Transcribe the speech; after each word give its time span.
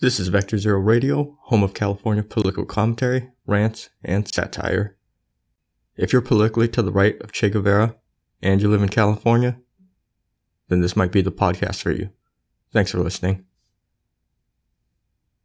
This 0.00 0.20
is 0.20 0.28
Vector 0.28 0.58
Zero 0.58 0.78
Radio, 0.78 1.36
home 1.46 1.64
of 1.64 1.74
California 1.74 2.22
political 2.22 2.64
commentary, 2.64 3.32
rants, 3.46 3.90
and 4.04 4.32
satire. 4.32 4.96
If 5.96 6.12
you're 6.12 6.22
politically 6.22 6.68
to 6.68 6.82
the 6.82 6.92
right 6.92 7.20
of 7.20 7.32
Che 7.32 7.50
Guevara 7.50 7.96
and 8.40 8.62
you 8.62 8.70
live 8.70 8.80
in 8.80 8.90
California, 8.90 9.58
then 10.68 10.82
this 10.82 10.94
might 10.94 11.10
be 11.10 11.20
the 11.20 11.32
podcast 11.32 11.82
for 11.82 11.90
you. 11.90 12.10
Thanks 12.72 12.92
for 12.92 13.00
listening. 13.00 13.44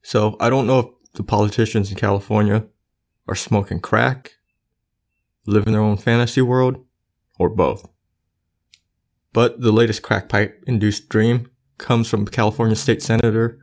So, 0.04 0.38
I 0.40 0.52
don't 0.52 0.68
know 0.68 0.80
if 0.80 1.14
the 1.14 1.24
politicians 1.24 1.90
in 1.90 1.98
California 1.98 2.68
are 3.28 3.34
smoking 3.34 3.80
crack, 3.80 4.34
living 5.48 5.74
their 5.74 5.82
own 5.82 5.98
fantasy 5.98 6.44
world, 6.44 6.78
or 7.40 7.50
both. 7.50 7.90
But 9.32 9.62
the 9.62 9.72
latest 9.72 10.04
crack 10.04 10.30
pipe 10.30 10.64
induced 10.68 11.10
dream 11.10 11.50
comes 11.80 12.08
from 12.08 12.28
California 12.28 12.76
State 12.76 13.02
Senator 13.02 13.58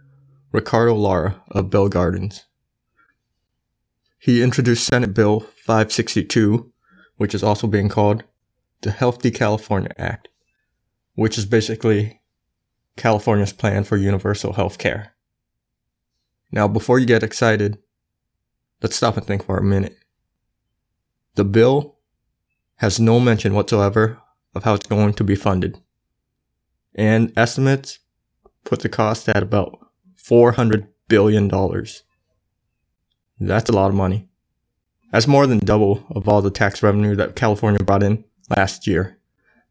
Ricardo 0.53 0.95
Lara 0.95 1.43
of 1.51 1.71
Bell 1.71 1.89
Gardens. 1.89 2.45
He 4.19 4.43
introduced 4.43 4.85
Senate 4.85 5.15
Bill 5.15 5.41
562, 5.41 6.73
which 7.17 7.35
is 7.35 7.43
also 7.43 7.67
being 7.67 7.89
called 7.89 8.25
the 8.83 8.91
Healthy 8.91 9.31
California 9.31 9.93
Act, 9.97 10.29
which 11.15 11.39
is 11.39 11.47
basically 11.47 12.21
California's 12.97 13.53
plan 13.53 13.85
for 13.85 13.97
universal 13.97 14.55
health 14.55 14.79
care. 14.79 15.15
Now, 16.51 16.67
before 16.67 16.99
you 16.99 17.07
get 17.07 17.23
excited, 17.23 17.79
let's 18.83 18.97
stop 18.97 19.17
and 19.17 19.27
think 19.27 19.45
for 19.45 19.57
a 19.57 19.63
minute. 19.63 19.99
The 21.37 21.45
bill 21.45 21.97
has 22.77 22.99
no 22.99 23.21
mention 23.21 23.55
whatsoever 23.55 24.19
of 24.55 24.65
how 24.65 24.75
it's 24.75 24.87
going 24.87 25.15
to 25.15 25.25
be 25.25 25.37
funded. 25.37 25.79
And 26.95 27.33
estimates 27.37 28.01
put 28.65 28.81
the 28.81 28.89
cost 28.89 29.29
at 29.29 29.43
about 29.43 29.80
$400 30.23 30.89
billion. 31.09 31.49
That's 33.39 33.71
a 33.71 33.73
lot 33.73 33.89
of 33.89 33.95
money. 33.95 34.29
That's 35.13 35.27
more 35.27 35.47
than 35.47 35.59
double 35.59 36.07
of 36.11 36.29
all 36.29 36.43
the 36.43 36.51
tax 36.51 36.83
revenue 36.83 37.17
that 37.17 37.35
California 37.35 37.83
brought 37.83 38.03
in 38.03 38.25
last 38.57 38.87
year. 38.87 39.19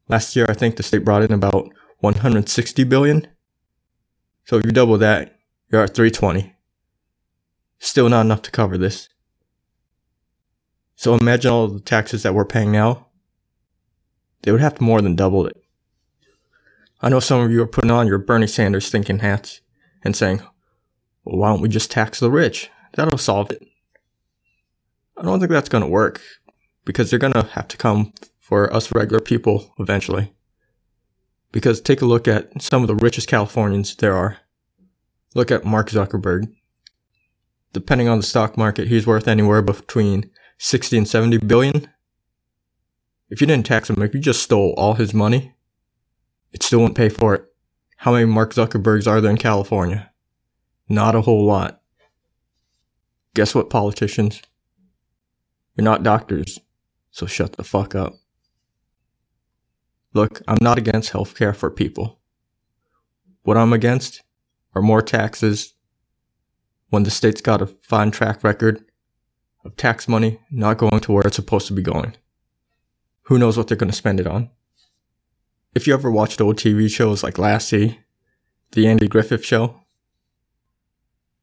Last 0.08 0.36
year, 0.36 0.46
I 0.50 0.54
think 0.54 0.76
the 0.76 0.84
state 0.84 1.06
brought 1.06 1.23
in 1.23 1.32
about 1.32 1.70
160 2.00 2.84
billion. 2.86 3.28
So 4.46 4.58
if 4.58 4.66
you 4.66 4.72
double 4.72 4.98
that, 4.98 5.40
you're 5.72 5.84
at 5.84 5.94
320. 5.94 6.56
Still 7.78 8.10
not 8.10 8.22
enough 8.22 8.42
to 8.42 8.52
cover 8.52 8.78
this. 8.78 9.10
So 10.95 11.16
imagine 11.16 11.52
all 11.52 11.68
the 11.68 11.80
taxes 11.80 12.23
that 12.23 12.34
we're 12.34 12.44
paying 12.44 12.72
now. 12.72 13.08
They 14.42 14.52
would 14.52 14.62
have 14.62 14.76
to 14.76 14.84
more 14.84 15.02
than 15.02 15.16
double 15.16 15.45
it. 15.45 15.56
I 17.02 17.08
know 17.08 17.22
some 17.22 17.40
of 17.40 17.52
you 17.52 17.62
are 17.62 17.68
putting 17.68 17.92
on 17.92 18.08
your 18.08 18.18
Bernie 18.18 18.48
Sanders 18.48 18.90
thinking 18.90 19.20
hats 19.20 19.62
and 20.03 20.16
saying, 20.16 20.42
well, 21.23 21.38
why 21.38 21.50
don't 21.50 21.61
we 21.61 21.69
just 21.69 21.92
tax 21.92 22.19
the 22.19 22.31
rich? 22.31 22.69
That'll 22.94 23.17
solve 23.17 23.52
it. 23.52 23.64
I 25.17 25.23
don't 25.23 25.39
think 25.39 25.52
that's 25.52 25.69
going 25.69 25.83
to 25.83 25.89
work 25.89 26.22
because 26.86 27.09
they're 27.09 27.19
going 27.19 27.33
to 27.33 27.44
have 27.44 27.67
to 27.67 27.78
come 27.78 28.14
for 28.39 28.73
us 28.73 28.94
regular 28.94 29.20
people 29.20 29.73
eventually. 29.77 30.33
Because 31.52 31.81
take 31.81 32.02
a 32.02 32.05
look 32.05 32.27
at 32.27 32.61
some 32.61 32.81
of 32.81 32.88
the 32.88 32.95
richest 32.95 33.27
Californians 33.27 33.95
there 33.95 34.16
are. 34.16 34.38
Look 35.36 35.52
at 35.52 35.66
Mark 35.66 35.89
Zuckerberg. 35.89 36.52
Depending 37.73 38.08
on 38.08 38.17
the 38.17 38.23
stock 38.23 38.58
market, 38.58 38.88
he's 38.88 39.05
worth 39.05 39.27
anywhere 39.27 39.61
between 39.61 40.31
60 40.58 40.97
and 40.97 41.08
70 41.08 41.38
billion. 41.39 41.88
If 43.30 43.42
you 43.42 43.47
didn't 43.47 43.67
tax 43.67 43.89
him, 43.89 44.02
if 44.02 44.14
you 44.14 44.20
just 44.20 44.42
stole 44.42 44.73
all 44.77 44.95
his 44.95 45.14
money, 45.14 45.53
it 46.52 46.64
still 46.64 46.80
wouldn't 46.80 46.97
pay 46.97 47.09
for 47.09 47.36
it. 47.36 47.45
How 48.03 48.14
many 48.14 48.23
Mark 48.23 48.53
Zuckerbergs 48.53 49.08
are 49.08 49.19
there 49.19 49.30
in 49.30 49.38
California? 49.38 50.09
Not 50.88 51.16
a 51.16 51.22
whole 51.22 51.45
lot. 51.45 51.81
Guess 53.33 53.53
what, 53.53 53.69
politicians? 53.69 54.42
You're 55.75 55.83
not 55.83 56.02
doctors, 56.02 56.59
so 57.11 57.26
shut 57.26 57.58
the 57.58 57.64
fuck 57.65 57.95
up. 57.95 58.15
Look, 60.14 60.42
I'm 60.48 60.59
not 60.61 60.77
against 60.77 61.11
healthcare 61.11 61.54
for 61.54 61.70
people. 61.70 62.21
What 63.42 63.58
I'm 63.58 63.73
against 63.73 64.23
are 64.76 64.82
more 64.82 65.02
taxes 65.02 65.73
when 66.92 67.04
the 67.04 67.11
state's 67.11 67.42
got 67.42 67.61
a 67.61 67.67
fine 67.67 68.11
track 68.11 68.45
record 68.45 68.86
of 69.65 69.76
tax 69.76 70.08
money 70.08 70.39
not 70.49 70.77
going 70.77 71.02
to 71.02 71.11
where 71.11 71.27
it's 71.27 71.36
supposed 71.36 71.67
to 71.67 71.73
be 71.73 71.82
going. 71.82 72.15
Who 73.23 73.38
knows 73.38 73.58
what 73.58 73.67
they're 73.67 73.76
going 73.76 73.92
to 73.92 73.95
spend 73.95 74.21
it 74.21 74.27
on? 74.27 74.52
If 75.74 75.88
you 75.88 75.94
ever 75.94 76.10
watched 76.10 76.42
old 76.42 76.58
TV 76.58 76.90
shows 76.90 77.24
like 77.24 77.38
Lassie, 77.38 78.00
the 78.72 78.88
Andy 78.88 79.08
Griffith 79.08 79.46
show, 79.46 79.82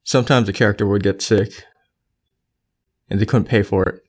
sometimes 0.03 0.49
a 0.49 0.53
character 0.53 0.87
would 0.87 1.03
get 1.03 1.23
sick 1.23 1.65
and 3.09 3.21
they 3.21 3.27
couldn't 3.27 3.49
pay 3.49 3.63
for 3.63 3.85
it. 3.85 4.03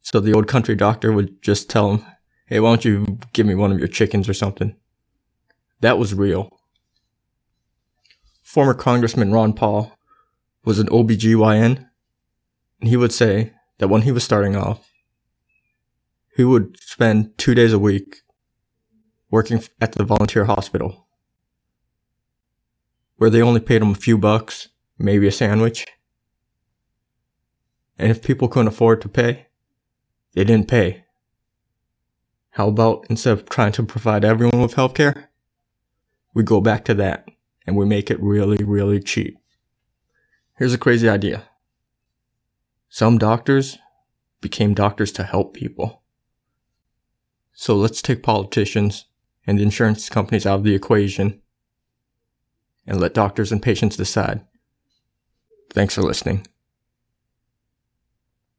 So 0.00 0.18
the 0.18 0.32
old 0.32 0.48
country 0.48 0.74
doctor 0.74 1.12
would 1.12 1.42
just 1.42 1.70
tell 1.70 1.90
him, 1.92 2.06
Hey, 2.46 2.58
why 2.58 2.70
don't 2.70 2.84
you 2.84 3.18
give 3.32 3.46
me 3.46 3.54
one 3.54 3.70
of 3.70 3.78
your 3.78 3.86
chickens 3.86 4.28
or 4.28 4.34
something? 4.34 4.74
That 5.80 5.98
was 5.98 6.14
real. 6.14 6.50
Former 8.42 8.74
Congressman 8.74 9.30
Ron 9.30 9.52
Paul 9.52 9.96
was 10.64 10.80
an 10.80 10.88
OBGYN, 10.88 11.88
and 12.80 12.88
he 12.88 12.96
would 12.96 13.12
say 13.12 13.52
that 13.78 13.88
when 13.88 14.02
he 14.02 14.10
was 14.10 14.24
starting 14.24 14.56
off, 14.56 14.90
he 16.36 16.42
would 16.42 16.76
spend 16.80 17.38
two 17.38 17.54
days 17.54 17.72
a 17.72 17.78
week 17.78 18.22
working 19.30 19.62
at 19.80 19.92
the 19.92 20.04
volunteer 20.04 20.44
hospital 20.44 21.06
where 23.20 23.28
they 23.28 23.42
only 23.42 23.60
paid 23.60 23.82
him 23.82 23.90
a 23.90 23.94
few 23.94 24.16
bucks, 24.16 24.68
maybe 24.98 25.26
a 25.26 25.30
sandwich. 25.30 25.86
And 27.98 28.10
if 28.10 28.22
people 28.22 28.48
couldn't 28.48 28.68
afford 28.68 29.02
to 29.02 29.10
pay, 29.10 29.48
they 30.32 30.42
didn't 30.42 30.68
pay. 30.68 31.04
How 32.52 32.68
about 32.68 33.04
instead 33.10 33.32
of 33.34 33.46
trying 33.46 33.72
to 33.72 33.82
provide 33.82 34.24
everyone 34.24 34.62
with 34.62 34.74
healthcare, 34.74 35.26
we 36.32 36.42
go 36.42 36.62
back 36.62 36.82
to 36.86 36.94
that 36.94 37.28
and 37.66 37.76
we 37.76 37.84
make 37.84 38.10
it 38.10 38.22
really, 38.22 38.64
really 38.64 39.00
cheap. 39.00 39.36
Here's 40.56 40.72
a 40.72 40.78
crazy 40.78 41.06
idea. 41.06 41.42
Some 42.88 43.18
doctors 43.18 43.76
became 44.40 44.72
doctors 44.72 45.12
to 45.12 45.24
help 45.24 45.52
people. 45.52 46.00
So 47.52 47.76
let's 47.76 48.00
take 48.00 48.22
politicians 48.22 49.04
and 49.46 49.58
the 49.58 49.62
insurance 49.62 50.08
companies 50.08 50.46
out 50.46 50.56
of 50.56 50.64
the 50.64 50.74
equation 50.74 51.40
and 52.86 53.00
let 53.00 53.14
doctors 53.14 53.52
and 53.52 53.62
patients 53.62 53.96
decide. 53.96 54.40
Thanks 55.72 55.94
for 55.94 56.02
listening. 56.02 56.46